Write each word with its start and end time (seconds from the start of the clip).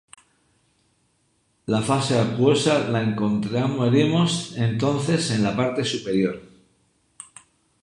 La 1.73 1.81
fase 1.89 2.17
acuosa 2.17 2.79
la 2.89 3.03
encontraremos 3.03 4.57
entonces 4.57 5.29
en 5.29 5.43
la 5.43 5.55
parte 5.55 5.83
superior. 5.85 6.41